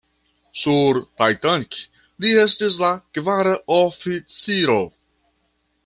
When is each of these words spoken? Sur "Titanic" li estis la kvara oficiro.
Sur 0.59 0.99
"Titanic" 1.21 1.77
li 2.25 2.33
estis 2.45 2.79
la 2.85 2.91
kvara 3.19 3.53
oficiro. 3.79 4.81